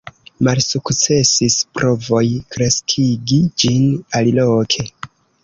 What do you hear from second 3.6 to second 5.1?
ĝin aliloke.